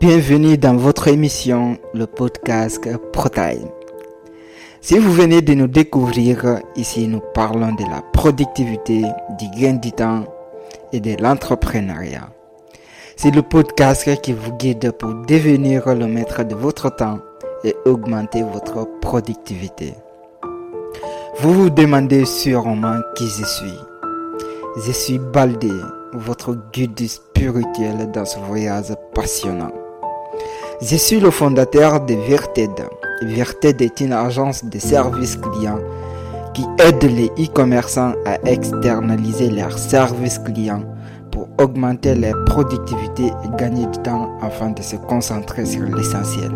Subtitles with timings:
[0.00, 3.68] Bienvenue dans votre émission, le podcast ProTime.
[4.80, 9.02] Si vous venez de nous découvrir, ici nous parlons de la productivité,
[9.38, 10.24] du gain du temps
[10.94, 12.30] et de l'entrepreneuriat.
[13.16, 17.18] C'est le podcast qui vous guide pour devenir le maître de votre temps
[17.62, 19.92] et augmenter votre productivité.
[21.40, 23.78] Vous vous demandez sûrement qui je suis.
[24.86, 25.72] Je suis Baldé,
[26.14, 29.81] votre guide spirituel dans ce voyage passionnant.
[30.84, 32.72] Je suis le fondateur de Virted.
[33.22, 35.78] Virted est une agence de services clients
[36.54, 40.82] qui aide les e-commerçants à externaliser leurs services clients
[41.30, 46.50] pour augmenter leur productivité et gagner du temps afin de se concentrer sur l'essentiel.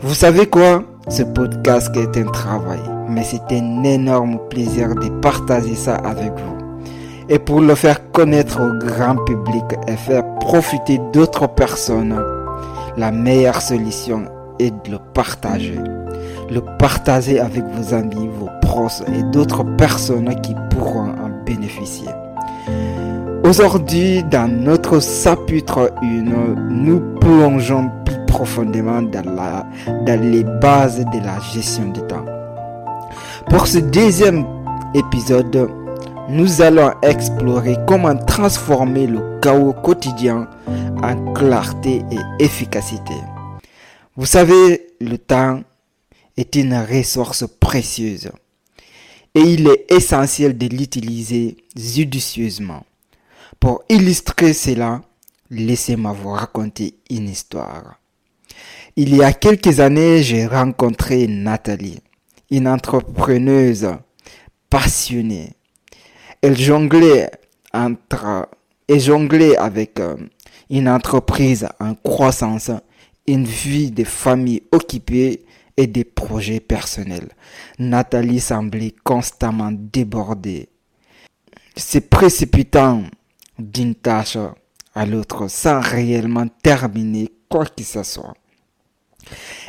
[0.00, 0.82] Vous savez quoi?
[1.08, 6.56] Ce podcast est un travail, mais c'est un énorme plaisir de partager ça avec vous.
[7.28, 12.20] Et pour le faire connaître au grand public et faire profiter d'autres personnes,
[12.96, 14.24] la meilleure solution
[14.58, 15.78] est de le partager.
[16.50, 22.08] Le partager avec vos amis, vos proches et d'autres personnes qui pourront en bénéficier.
[23.44, 26.06] Aujourd'hui, dans notre chapitre 1,
[26.70, 29.22] nous plongeons plus profondément dans,
[30.04, 32.24] dans les bases de la gestion du temps.
[33.50, 34.44] Pour ce deuxième
[34.94, 35.68] épisode,
[36.28, 40.48] nous allons explorer comment transformer le chaos quotidien
[41.02, 43.14] en clarté et efficacité.
[44.16, 45.62] Vous savez, le temps
[46.36, 48.30] est une ressource précieuse
[49.34, 52.84] et il est essentiel de l'utiliser judicieusement.
[53.60, 55.02] Pour illustrer cela,
[55.50, 58.00] laissez-moi vous raconter une histoire.
[58.96, 62.00] Il y a quelques années, j'ai rencontré Nathalie,
[62.50, 63.88] une entrepreneuse
[64.70, 65.52] passionnée.
[66.42, 67.30] Elle jonglait
[67.72, 68.48] entre
[68.88, 70.16] et jonglait avec euh,
[70.70, 72.70] une entreprise en croissance,
[73.26, 75.44] une vie de famille occupée
[75.76, 77.28] et des projets personnels.
[77.78, 80.68] Nathalie semblait constamment débordée,
[81.76, 83.02] se précipitant
[83.58, 84.38] d'une tâche
[84.94, 88.34] à l'autre sans réellement terminer quoi que ce soit.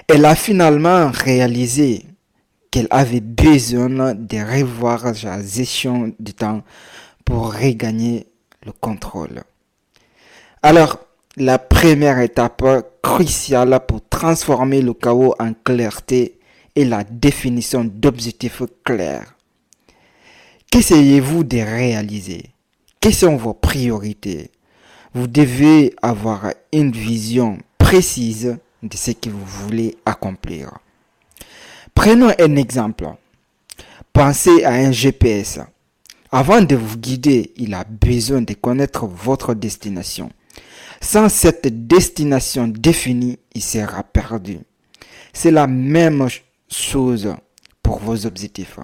[0.08, 2.06] Elle a finalement réalisé
[2.78, 6.62] qu'elle avait besoin de revoir sa gestion du temps
[7.26, 8.28] pour regagner
[8.64, 9.42] le contrôle.
[10.62, 11.00] Alors,
[11.38, 12.64] la première étape
[13.02, 16.38] cruciale pour transformer le chaos en clarté
[16.76, 19.34] est la définition d'objectifs clairs.
[20.70, 22.44] Qu'essayez-vous de réaliser?
[23.00, 24.52] Quelles sont vos priorités?
[25.16, 30.78] Vous devez avoir une vision précise de ce que vous voulez accomplir.
[31.98, 33.08] Prenons un exemple.
[34.14, 35.60] Pensez à un GPS.
[36.32, 40.30] Avant de vous guider, il a besoin de connaître votre destination.
[41.02, 44.60] Sans cette destination définie, il sera perdu.
[45.34, 46.28] C'est la même
[46.70, 47.34] chose
[47.82, 48.78] pour vos objectifs.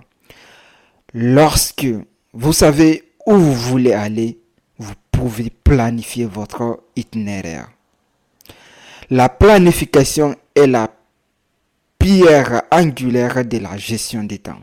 [1.14, 1.86] Lorsque
[2.34, 4.40] vous savez où vous voulez aller,
[4.80, 7.70] vous pouvez planifier votre itinéraire.
[9.12, 10.90] La planification est la
[12.04, 14.60] pierre angulaire de la gestion des temps.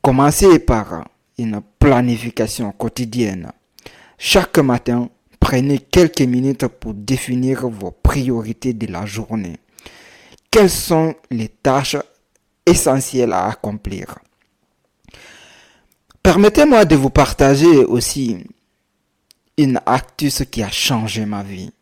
[0.00, 3.50] Commencez par une planification quotidienne.
[4.18, 5.10] Chaque matin,
[5.40, 9.56] prenez quelques minutes pour définir vos priorités de la journée.
[10.48, 11.96] Quelles sont les tâches
[12.64, 14.20] essentielles à accomplir?
[16.22, 18.44] Permettez-moi de vous partager aussi
[19.56, 21.72] une actus qui a changé ma vie.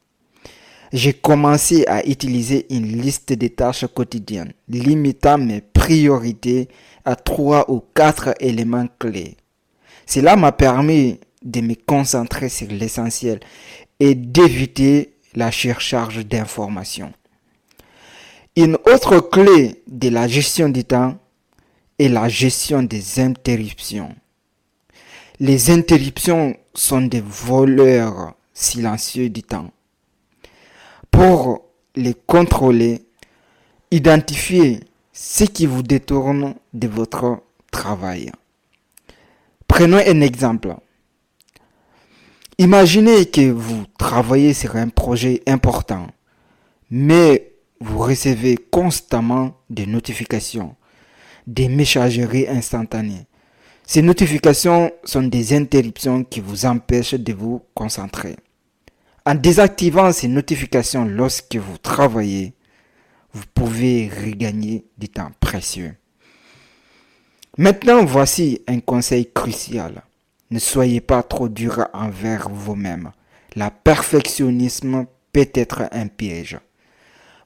[0.93, 6.69] J'ai commencé à utiliser une liste de tâches quotidiennes, limitant mes priorités
[7.05, 9.37] à trois ou quatre éléments clés.
[10.07, 13.41] Cela m'a permis de me concentrer sur l'essentiel
[13.99, 17.13] et d'éviter la surcharge d'informations.
[18.57, 21.19] Une autre clé de la gestion du temps
[21.99, 24.15] est la gestion des interruptions.
[25.39, 29.71] Les interruptions sont des voleurs silencieux du temps.
[31.17, 31.65] Pour
[31.95, 33.01] les contrôler,
[33.91, 34.81] identifiez
[35.15, 37.41] ce qui vous détourne de votre
[37.71, 38.31] travail.
[39.67, 40.77] Prenons un exemple.
[42.59, 46.09] Imaginez que vous travaillez sur un projet important,
[46.91, 50.77] mais vous recevez constamment des notifications,
[51.47, 53.25] des messageries instantanées.
[53.87, 58.37] Ces notifications sont des interruptions qui vous empêchent de vous concentrer.
[59.29, 62.55] En désactivant ces notifications lorsque vous travaillez,
[63.33, 65.97] vous pouvez regagner du temps précieux.
[67.59, 70.05] Maintenant, voici un conseil crucial.
[70.53, 73.11] Ne soyez pas trop dur envers vous-même.
[73.57, 76.61] La perfectionnisme peut être un piège.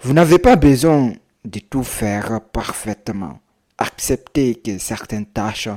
[0.02, 1.14] Vous n'avez pas besoin
[1.46, 3.40] de tout faire parfaitement.
[3.78, 5.70] Acceptez que certaines tâches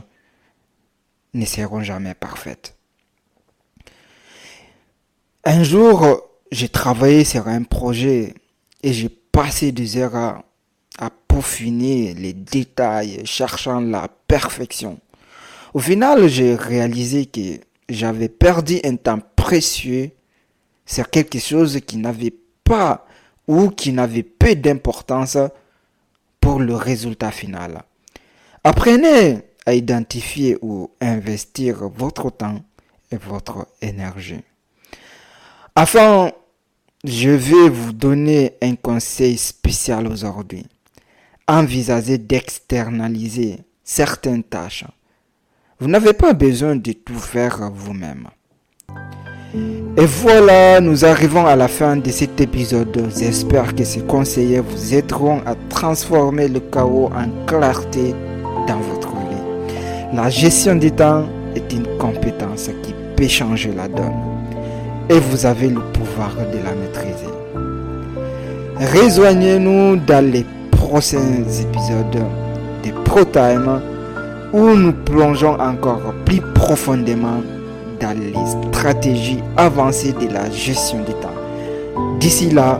[1.33, 2.75] ne seront jamais parfaites.
[5.45, 8.33] Un jour, j'ai travaillé sur un projet
[8.81, 10.43] et j'ai passé des heures à,
[11.27, 14.99] peaufiner les détails, cherchant la perfection.
[15.73, 17.59] Au final, j'ai réalisé que
[17.89, 20.11] j'avais perdu un temps précieux
[20.85, 23.05] sur quelque chose qui n'avait pas
[23.45, 25.37] ou qui n'avait peu d'importance
[26.39, 27.83] pour le résultat final.
[28.63, 32.61] Apprenez à identifier ou investir votre temps
[33.11, 34.43] et votre énergie.
[35.75, 36.31] Enfin,
[37.03, 40.67] je vais vous donner un conseil spécial aujourd'hui.
[41.47, 44.85] Envisagez d'externaliser certaines tâches.
[45.79, 48.27] Vous n'avez pas besoin de tout faire vous-même.
[49.97, 53.09] Et voilà, nous arrivons à la fin de cet épisode.
[53.17, 58.13] J'espère que ces conseils vous aideront à transformer le chaos en clarté
[58.67, 60.15] dans votre vie.
[60.15, 64.42] La gestion du temps est une compétence qui peut changer la donne.
[65.09, 67.27] Et vous avez le pouvoir de la maîtriser.
[68.77, 72.23] Rejoignez-nous dans les prochains épisodes
[72.83, 73.81] de ProTime
[74.53, 77.41] où nous plongeons encore plus profondément
[77.99, 78.33] dans les
[78.71, 81.29] stratégies avancées de la gestion du temps.
[82.19, 82.79] D'ici là,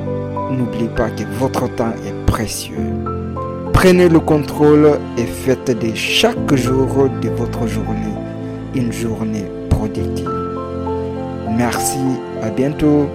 [0.52, 2.94] n'oubliez pas que votre temps est précieux.
[3.74, 8.14] Prenez le contrôle et faites de chaque jour de votre journée
[8.76, 10.33] une journée productive.
[11.58, 12.00] Merci,
[12.42, 13.10] à bientôt.